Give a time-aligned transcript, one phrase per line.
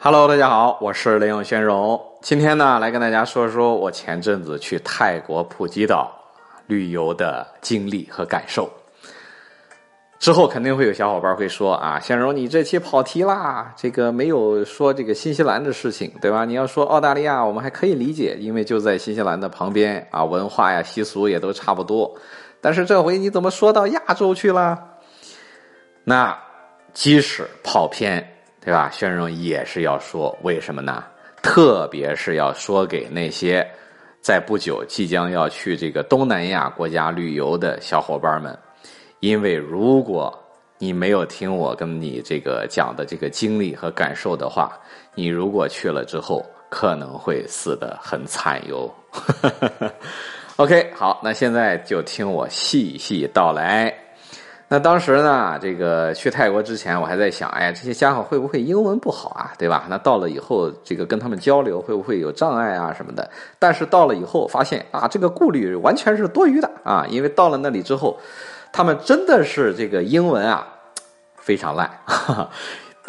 [0.00, 2.00] Hello，大家好，我是雷永轩荣。
[2.22, 6.08] 今天呢，来跟大家说说我前阵子去泰国普吉岛
[6.68, 8.70] 旅游的经历和感受。
[10.20, 16.44] 之后肯定会有小伙伴会说啊，先荣，你这期跑题啦，这个没有说这个新西兰的事情，对吧？
[16.44, 22.14] 你要说澳大利亚，我们还可以理解，因为就在新西兰的旁边啊，文化呀、习俗也都差不多。
[22.60, 24.78] 但是这回你怎么说到亚洲去了？
[26.04, 26.38] 那
[26.94, 28.36] 即使跑偏。
[28.68, 28.90] 对吧？
[28.92, 31.02] 宣荣也是要说，为什么呢？
[31.40, 33.66] 特别是要说给那些
[34.20, 38.54] 在不久即将要去这个东南亚国家旅游的小伙伴们，
[39.20, 40.38] 因为如果
[40.76, 44.78] 你没有听我跟你这个讲的这个经历和感受的话，
[45.14, 48.94] 你如果去了之后可能会死得很惨哟。
[50.56, 53.90] OK，好，那现在就听我细细道来。
[54.70, 59.86] 那当时呢，这个去泰国之前，我还在想，哎呀，这些家伙会不会英文不好啊，对吧？
[59.88, 63.30] 那到了以后，这个跟他们交流会不会有障碍啊什么的？
[63.58, 68.18] 但是到了以后，发现啊，这个顾虑完全是多余的啊，因为到了那里之后，
[68.70, 70.66] 他们真的是这个英文啊
[71.36, 71.90] 非常烂。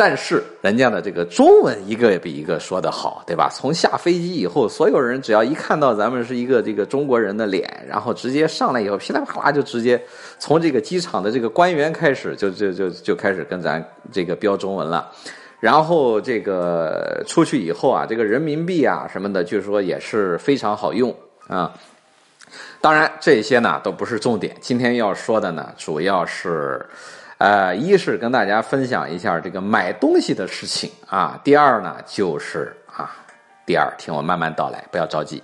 [0.02, 3.50] 但是人家的这个中文一个比一个说的好，对吧？
[3.54, 10.02] 从下飞机以后，所有人只要一看到咱们是一个这个中国人的脸，然后直接上来以后，噼里啪啦就直接
[10.38, 15.12] 从这个机场的这个官员开始，就就就就开始跟咱这个标中文了。
[15.60, 21.14] 然后这个出去以后啊，这个人民币啊什么的，据说也是非常好用
[21.50, 21.74] 啊。
[22.80, 26.86] 当然这些呢都不是重点，今天要说的呢主要是。
[27.40, 33.10] 呃，一是跟大家分享一下这个买东西的事情啊，第二呢就是啊，
[33.66, 35.42] 第二听我慢慢道来，不要着急。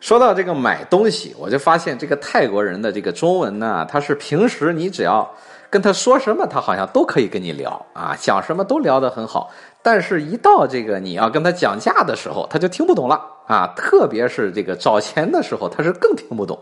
[0.00, 5.32] 说到这个买东西，我就发现这个泰国人的这个中文呢，他是平时你只要
[5.70, 16.58] 跟他说什么，他好像都可以跟你聊啊，讲什么都聊得很好，但是一到这个你要跟他讲价的时候，他就听不懂了啊，特别是这个找钱的时候，他是更听不懂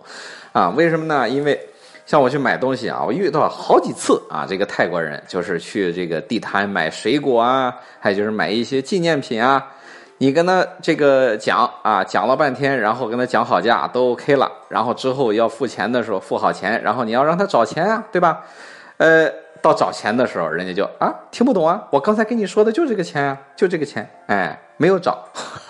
[0.53, 1.27] 啊，为什么呢？
[1.27, 1.59] 因为。
[2.06, 9.67] 像我去买东西啊，我遇到好几次啊，这个泰国人就是去这个地摊买水果啊，还有就是买一些纪念品啊。
[10.19, 18.41] 你跟他这个讲啊，讲了半天，然后跟他讲好价都 OK 了，然后之后要付钱的时候付好钱，然后你要让他找钱啊，对吧？
[18.99, 19.28] 呃，
[19.61, 25.23] 到找钱的时候，人家就啊听不懂啊，我刚才跟你说的就这个钱啊，就这个钱，哎，没有找。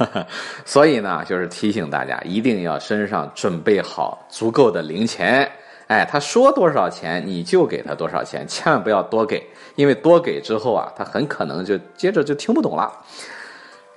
[0.65, 5.51] 所以呢，就是提醒大家一定要身上准备好足够的零钱。
[5.87, 12.93] 哎，他说多少钱你就给他多少钱，千万不要多给，因为多给之后啊，他很可能就接着就听不懂了。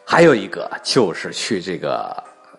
[0.05, 2.15] 还有一个就是去这个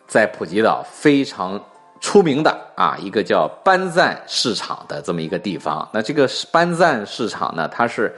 [0.06, 1.62] 在普吉岛非常
[2.00, 5.88] 出名的啊，一个叫班赞市场的这么一个地方。
[5.92, 8.14] 那这个班赞市场呢，它是。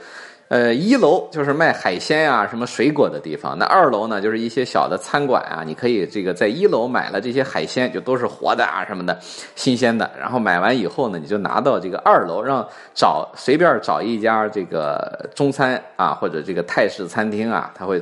[0.53, 3.57] 呃，一楼就是卖海鲜啊，什么水果的地方。
[3.57, 5.63] 那二楼呢，就是一些小的餐馆啊。
[5.65, 9.17] 你可以这个在一楼买了这些海鲜，就都是活的啊，什么的，
[9.55, 10.07] 新鲜的。
[10.15, 12.63] 然后买完以后呢，你就拿到这个二楼，让
[12.93, 17.99] 找随便找一家这个中餐啊，或者这个泰式餐厅啊，他会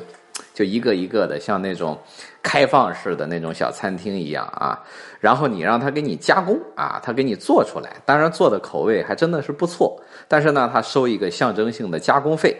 [0.53, 1.97] 就一个一个的像那种
[2.41, 4.79] 开放式的那种小餐厅一样啊。
[5.19, 10.01] 然后你让他给你加工啊，他给你做出来，当然做的口味还真的是不错。
[10.27, 12.55] 但是呢，他收一个象征性的加工费。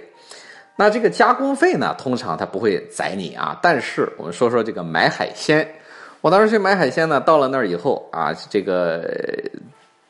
[0.76, 3.60] 那这个加工费呢，通常他不会宰你啊。
[3.62, 5.68] 但是我们说说这个买海鲜，
[6.22, 9.12] 我当时去买海鲜呢，到了那儿以后啊，这个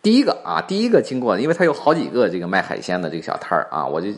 [0.01, 4.09] 第一个啊，第一个经过，因为他有好几个这个卖海鲜的这个小摊儿啊，我就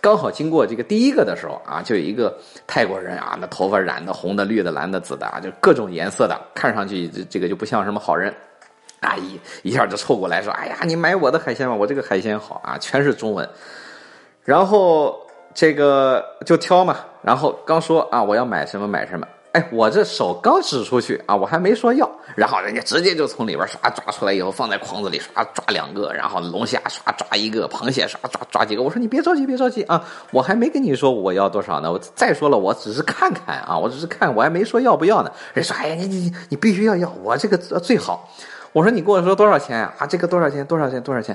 [0.00, 8.32] 刚好经过这个第一个的时候啊，就有一个泰国人啊，那头发染的红的、绿的、蓝的、紫的啊，就各种颜色的，看上去这这个就不像什么好人。
[9.00, 13.48] 阿姨 一下就凑过来说：“哎呀，你买我的海鲜吧，我这个海鲜好啊，全是中文。”
[14.42, 15.20] 然后
[15.52, 19.26] 这个就挑嘛，然后刚说啊，我要买什么买什么。
[19.52, 28.82] 哎，我这手刚指出去啊，我还没说要，然后人家直接就从里边刷抓出来以后放在筐子里，刷抓两个，然后龙虾刷抓一个，螃蟹刷抓抓几个。
[28.82, 31.90] 我说你别着急，别着急啊，我还没跟你说我要多少呢。
[31.90, 35.32] 我再说了，我只是看看啊，我只是看，我还没说要不要呢。
[35.54, 38.28] 人说：“哎呀，你你你必须要要，我这个最好。”
[38.72, 39.78] 我说你跟我说多少钱？
[39.96, 40.62] 啊，这个多少钱？
[40.66, 41.02] 多少钱？
[41.02, 41.34] 多少钱？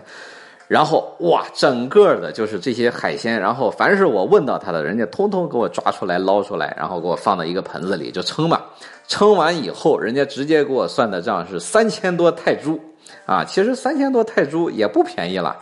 [0.71, 8.61] 然后哇，整个的就是这些海鲜，然后凡是我问到他的，人家通通给我抓出来捞出来，然后给我放到一个盆子里就称嘛。
[9.05, 12.79] 称完以后，人家直接给我算的账是三千多泰铢
[13.25, 13.43] 啊。
[13.43, 15.57] 其实三千多泰铢也不便宜了，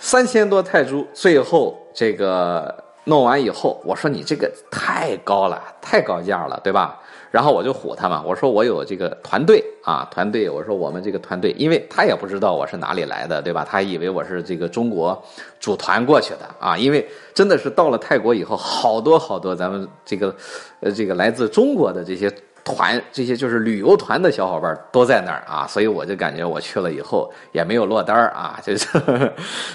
[0.00, 7.00] 三千多泰铢，最后这个弄完以后，我说你这个太高了，太高价了，对吧？
[7.34, 13.66] 然后我就唬他嘛，我说我有这个团队啊，团队，我说我们这个团队，因为他也不知道我是哪里来的，对吧？
[13.68, 15.20] 他以为我是这个中国
[15.58, 17.04] 组团过去的啊，因为
[17.34, 20.32] 真的是到了泰国以后，好多好多咱们这个
[20.78, 22.32] 呃这个来自中国的这些。
[22.66, 29.30] 团这些就是旅游团的小伙伴都在那儿啊，所以我就感觉我去了以后也没有落单儿啊， 就是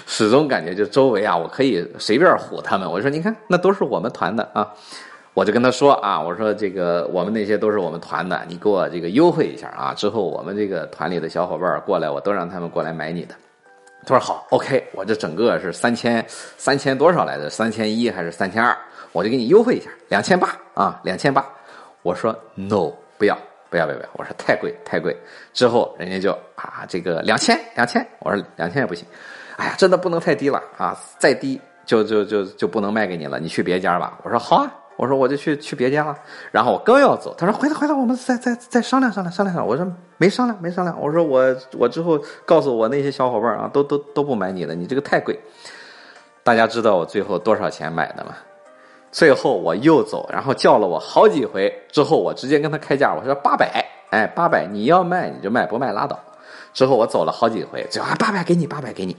[0.08, 2.90] 始终感觉就周围啊，我可以随便唬他们。
[2.90, 4.68] 我说你看，那都是我们团的啊，
[5.32, 13.34] 我就跟他说啊，我说这个我们那些都是我们团的，你给我这个优惠一下啊，之后我们这个团里的小伙伴过来，我都让他们过来买你的。
[14.06, 18.76] 他说好，OK，我这整个是三千三千多少来着，三千一还是三千二，
[19.12, 21.46] 我就给你优惠一下，两千八啊，两千八。
[22.02, 23.36] 我说 no，不要，
[23.68, 24.08] 不要，不要，不要！
[24.14, 25.14] 我说太贵，太贵。
[25.52, 28.04] 之后人家就啊，这个两千，两千。
[28.20, 29.06] 我说两千也不行。
[29.56, 30.98] 哎呀，真的不能太低了啊！
[31.18, 34.18] 再低就就就就不能卖给你了，你去别家吧。
[34.22, 36.14] 我说好啊，我说我就去去别家了。
[36.52, 39.66] 然后我刚要走，他说回来回来，我们再再再商量商量商量商量。
[39.66, 41.00] 我说没商量没商量。
[41.00, 45.40] 我说我我之后告诉我那些小伙伴啊，都都都不买你的，你这个太贵。
[46.42, 48.34] 大家知道我最后多少钱买的吗？
[49.10, 56.18] 最后我又走，然后叫了我好几回，之后我直接跟他开价，我说八百，哎，八百你要卖你就卖，不卖拉倒。
[56.72, 59.16] 之后我走了好几回，就啊八百给你，八百给你，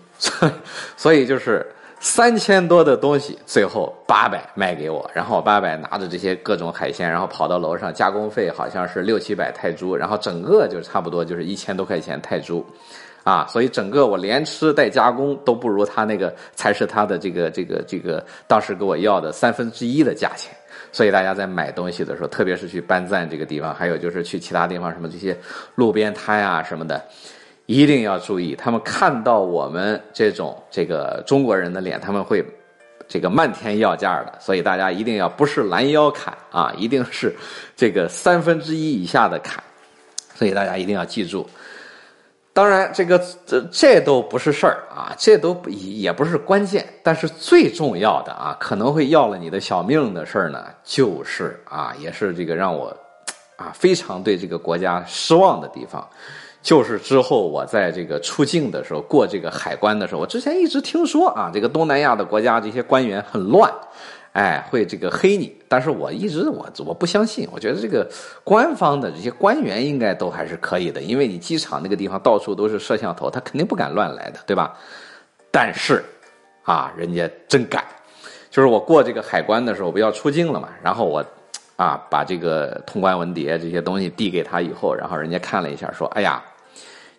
[0.96, 1.70] 所以就是
[2.04, 12.66] 三千多的东西，最后八百卖给我，然后我八百拿着这些各种海鲜，然后跑到楼上，加工费好像是六七百泰铢，然后整个就差不多就是一千多块钱泰铢。
[13.24, 20.52] 啊，所以整个我连吃带加工都不如他那个，才是他的这个这个这个当时给我要的三分之一的价钱。
[20.92, 25.38] 所以大家在买东西的时候，特别是去班赞这个地方，还有就是去其他地方什么这些
[25.76, 27.00] 路边摊啊什么的，
[27.72, 32.44] 一定要注意，他们看到我们这种这个中国人的脸，他们会
[33.08, 34.38] 这个漫天要价的。
[34.40, 37.36] 所以大家一定要不是拦腰砍啊，一定是
[37.76, 39.64] 这个三分之一以下的砍。
[40.36, 41.48] 所以大家一定要记住。
[42.54, 46.86] 当然，这个这这都不是事儿啊，这都也不是关键。
[47.02, 52.94] 但是最重要的啊，可能会要了你的小命的事儿呢，就是啊，也是这个让我
[53.56, 56.06] 啊非常对这个国家失望的地方，
[56.62, 63.72] 就是之后我在这个出境的时候过这个海关的时候，我之前一直听说啊，这个东南亚的国家这些官员很乱。
[64.34, 68.10] 哎，会这个黑你，但是我一直我我不相信，我觉得这个
[68.46, 74.74] 官方的这些官员应该都还是可以的，因为你机场那个地方到处都是摄像头，他肯定不敢乱来的，对吧？
[75.52, 76.02] 但是，
[76.64, 77.84] 啊，人家真敢，
[78.50, 81.22] 就是我过这个海关的时候，不要出境了嘛，然后我，
[81.76, 86.42] 啊，把这个通关文牒这些东西递给他以后，然后人家看了一下，说，哎呀，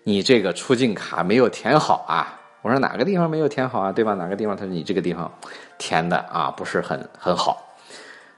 [0.04, 2.38] 你这个出境卡没有填好啊。
[2.62, 3.90] 我说哪个地方没有填好啊？
[3.90, 4.14] 对吧？
[4.14, 4.56] 哪个地方？
[4.56, 5.30] 他说你这个地方
[5.78, 7.60] 填的啊不是很很好，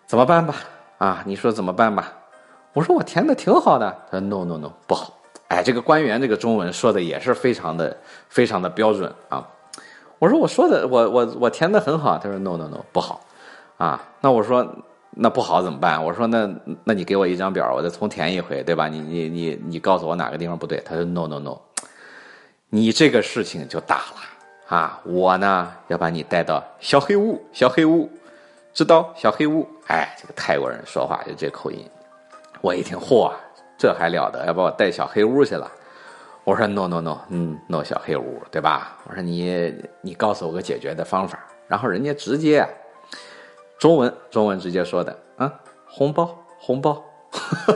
[0.06, 0.54] 怎么办吧？
[0.96, 2.10] 啊，你说怎么办吧？
[2.72, 3.94] 我说我填的挺好的。
[4.10, 5.12] 他说 no no no 不好。
[5.48, 7.94] 哎，这个官员这个中文说的也是非常的
[8.28, 9.46] 非常的标准啊。
[10.18, 12.16] 我说我说的我我我填的很好。
[12.16, 13.20] 他说 no no no 不好。
[13.76, 14.66] 啊，那我说
[15.16, 16.02] 那不好怎么办？
[16.02, 16.48] 我说那
[16.84, 18.88] 那你给我一张表，我再重填一回，对吧？
[18.88, 20.80] 你你你你告诉我哪个地方不对？
[20.84, 21.56] 他说 no no no。
[22.68, 25.00] 你这个事情就大了啊！
[25.04, 28.10] 我呢要把你带到小黑屋，小黑屋，
[28.72, 29.64] 知道小黑屋？
[29.86, 31.88] 哎，这个泰国人说话就这口音。
[32.60, 33.30] 我一听，嚯，
[33.78, 34.44] 这还了得？
[34.46, 35.70] 要把我带小黑屋去了？
[36.42, 38.96] 我说 no no no，嗯，no 小黑屋，对吧？
[39.08, 41.38] 我说你你告诉我个解决的方法。
[41.68, 42.66] 然后人家直接
[43.78, 45.52] 中文中文直接说的啊，
[45.86, 47.02] 红包红包，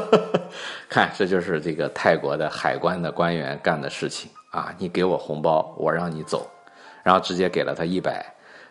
[0.88, 4.30] 看这就是这个泰国的海关的官员干的事情。
[4.50, 6.48] 啊，你给我红包，我让你走，
[7.02, 8.24] 然后直接给了他一百，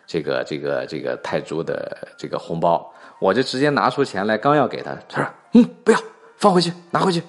[0.04, 5.98] 这个这个这个泰铢的这个红包，我就直接拿出钱来，刚要给他，他说嗯，不要，
[6.36, 7.22] 放回去，拿回去。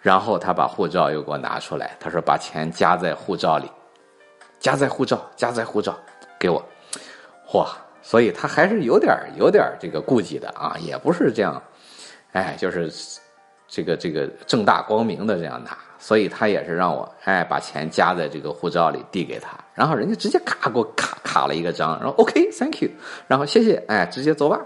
[0.00, 3.68] 然后他把护照又给我拿出来，他说把钱夹在护照里，
[4.60, 5.98] 夹在护照，夹在护照，
[6.38, 6.64] 给我，
[7.48, 7.66] 嚯，
[8.08, 11.60] 所以他还是有点有点这个顾忌的啊，也不是这样，
[12.30, 12.88] 哎，就是
[13.66, 15.76] 这个这个正大光明的这样拿。
[15.98, 22.90] 所以他也是让我哎把钱夹在这个护照里递给他，然后人家直接咔给我卡卡了一个章，然后 OK，Thank you，
[23.26, 24.60] 然后谢谢，哎，直接走吧。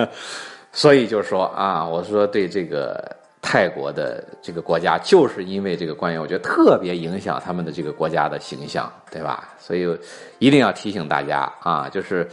[0.72, 9.50] 所以就说啊，我说对这个泰国的这个国家，就是因为这个官员，我觉得特别影响他们的这个国家的形象，对吧？
[9.58, 9.86] 所以
[10.38, 12.26] 一定要提醒大家啊，就是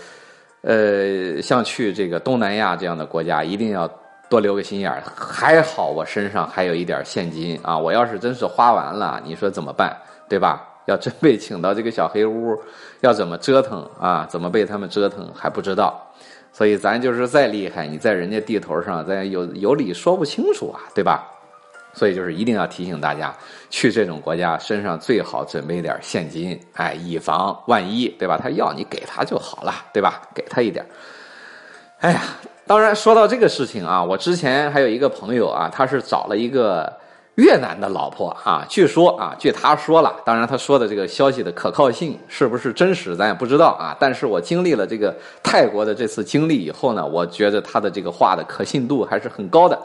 [0.61, 3.89] 呃，像去这个东南亚这样的国家，一定要。
[4.29, 7.75] 多留个心眼儿，还好我身上还有一点现金啊！
[7.75, 9.97] 我要是真是花完了，你说怎么办？
[10.29, 10.63] 对吧？
[10.85, 12.55] 要真被请到这个小黑屋，
[13.01, 14.27] 要怎么折腾啊？
[14.29, 15.99] 怎么被他们折腾还不知道。
[16.53, 21.27] 所以咱就是再厉害，你在人家地头上，咱有有理说不清楚啊，对吧？
[21.99, 23.35] 所以就是一定要提醒大家，
[23.69, 28.39] 去这种国家身上最好准备点现金，哎，以防万一，对吧？
[28.41, 30.21] 他要你给他就好了，对吧？
[30.33, 30.85] 给他一点。
[31.99, 32.21] 哎呀，
[32.65, 36.89] 当然说到这个事情啊，我之前还有一个朋友啊，他是找了一个
[37.35, 43.93] 越南的老婆啊，据说啊，据他说了，当然他说的这个消息的可靠性是不是真实，咱也不知道啊。
[43.99, 45.13] 但是我经历了这个
[45.43, 49.77] 泰国的这次经历以后呢，我觉得他的这个话的可信度还是很高的。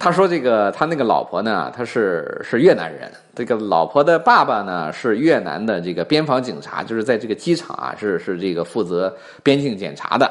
[0.00, 3.12] 他说：“这个他那个老婆呢，他是是越南人。
[3.34, 10.30] 这个老婆的爸爸呢是越南的这个边防警察，就是在这个机场啊，是是这个负责边境检查的。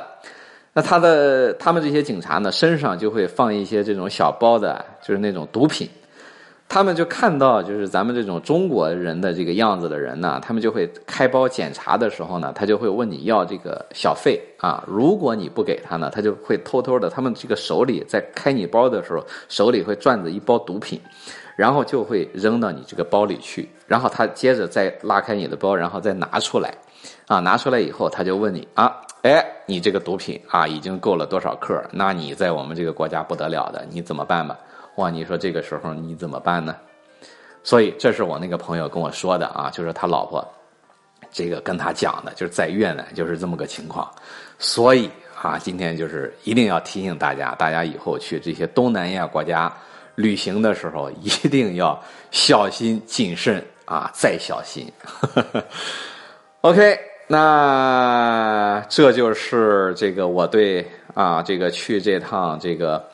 [0.73, 5.87] 那他的他们这些警察呢，身上就会放一些这种小包的，就是那种毒品。”
[6.69, 14.83] 他们就看到，就是咱们这种中国人的这个样子的人呢，他们就会开包检查的时候呢，他就会问你要这个小费啊。
[14.85, 21.01] 如果你不给他呢，他就会偷偷的，他们这个手里在开你包的时候，手里会攥着一包毒品，
[21.55, 23.67] 然后就会扔到你这个包里去。
[23.87, 26.71] 然后他接着再拉开你的包，然后再拿出来，
[27.25, 31.83] 啊，拿出来以后他就问你啊，哎，你这个毒品啊已经够了多少克？
[31.91, 34.55] 那你在我们这个国家不得了的，你怎么办吧？
[34.95, 36.75] 哇，你说这个时候你怎么办呢？
[37.61, 40.45] 所以这是我那个朋友跟我说的啊，就是他老婆
[41.29, 44.09] 这个跟他讲的，就是在越南就是这么个情况。
[44.57, 45.09] 所以
[45.41, 49.71] 啊，今天就是一定要提醒大家，大家以后去这些东南亚国家
[50.15, 54.89] 旅行的时候，一定要小心谨慎啊，再小心。
[56.61, 63.05] OK，那这就是这个我对啊这个去这趟这个。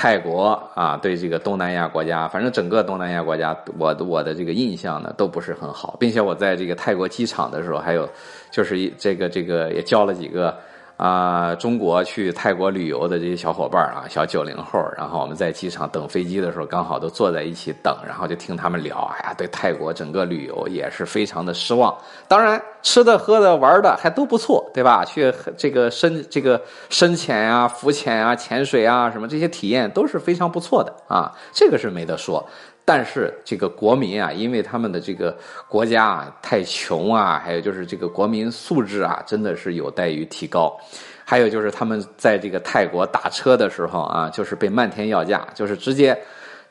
[0.00, 8.08] 泰国啊，对这个东南亚国家，反正整个东南亚国家，我我的这个印象呢都不是很好，并且我在这个泰国机场的时候，还有
[8.50, 10.56] 就是这个这个也交了几个。
[11.00, 21.96] 啊，中国去泰国旅游的这些小伙伴啊，小九零后，然后我们在机场等飞机的时候，刚好都坐在一起等，然后就听他们聊，哎呀，对泰国整个旅游也是非常的失望。
[22.28, 25.02] 当然，吃的、喝的、玩的还都不错，对吧？
[25.02, 32.46] 去这个深这个深潜啊、浮潜啊、潜水啊，什么这些体验都是非常不错的啊，这个是没得说。
[32.84, 35.36] 但是这个国民啊，因为他们的这个
[35.68, 40.76] 国家啊太穷啊，还有就是这个国民素质啊，真的是有待于提高。
[41.24, 46.18] 还有就是他们在这个泰国打车的时候啊，就是被漫天要价，就是直接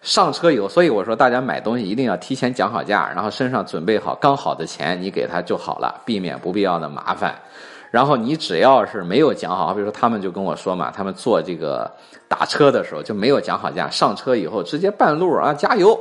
[0.02, 7.34] 上车以后，所以我说大家买东西一定要提前讲好价，然后身上准备好刚好的钱，你给他就好了，避免不必要的麻烦。
[7.92, 11.90] 然后你只要是没有讲好，比如说他们就跟我说嘛，他们坐这个
[12.28, 16.00] 打车的时候就没有讲好价，上车以后直接半路啊加油，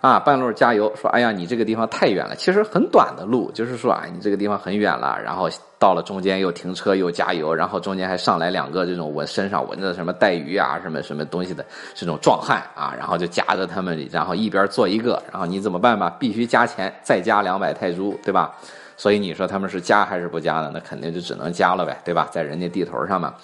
[0.00, 16.14] 啊半路加油，说哎呀你这个地方太远了，其实很短的路，就是说啊你这个地方很远了，然后到了中间又停车又加油，然后中间还上来两个这种闻身上纹着什么带鱼啊什么什么东西的这种壮汉啊，然后就夹着他们，然后一边坐一个，然后你怎么办吧？
[16.18, 18.52] 必须加钱，再加两百泰铢，对吧？
[19.00, 20.70] 所以你说他们是加还是不加呢？
[20.74, 22.28] 那肯定就只能加了呗，对吧？
[22.30, 23.34] 在人家地头上嘛。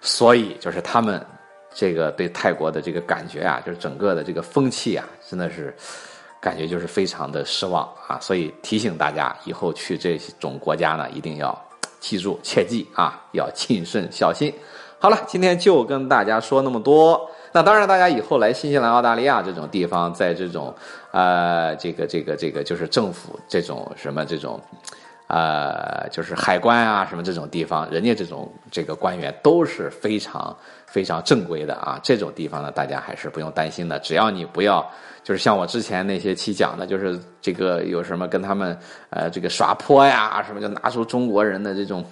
[0.00, 1.20] 所以就是他们
[1.74, 5.74] 这个对泰国的这个感觉啊，就是整个的这个风气啊，真的是
[6.40, 8.20] 感觉就是非常的失望啊。
[8.20, 11.60] 所以提醒大家，以后去这种国家呢，一定要
[11.98, 14.54] 记住、切记啊，要谨慎小心。
[15.00, 17.28] 好了，今天就跟大家说那么多。
[17.52, 20.72] 那当然，大家以后来新西兰、澳大利亚这种地方，在这种
[21.10, 24.60] 呃，这个、这个、这个，就是政府这种什么这种，
[25.26, 31.98] 呃，就是海关啊什么这种地方，人家这种这个官员都是非常非常正规的啊。
[32.04, 33.98] 这种地方呢，大家还是不用担心的。
[33.98, 34.88] 只要你不要，
[35.24, 38.78] 就是像我之前那些期讲的，就是这个有什么跟他们
[39.10, 42.04] 呃这个耍泼呀什么，就拿出中国人的这种。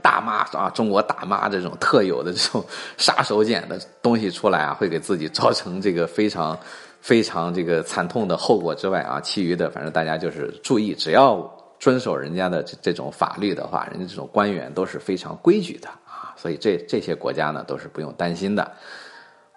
[0.00, 2.64] 大妈啊，中国大妈这种特有的这种
[2.96, 6.58] 杀手锏的东西出来啊，会给自己造成这个非常
[7.00, 18.72] 非常这个惨痛的后果之外啊，其余的反正大家就是注意，只要遵守人家的这这种法律的话，人家这种官员都是非常规矩的啊，所以这这些国家呢都是不用担心的。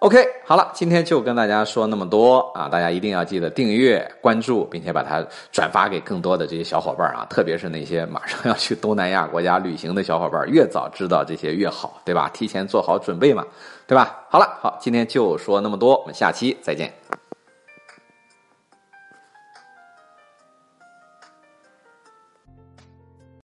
[0.05, 2.69] OK，好了，今天就跟大家说那么多啊！
[2.69, 7.25] 大家一定要记得订阅、关注，并且把它转发给更多的这些小伙伴啊！
[7.27, 12.29] 特别是那些马上要去东南亚国家旅行的小伙伴，越早知道这些越好，对吧？
[12.31, 13.43] 提前做好准备嘛，
[13.87, 14.23] 对吧？
[14.29, 16.93] 好了，好，今天就说那么多，我们下期再见。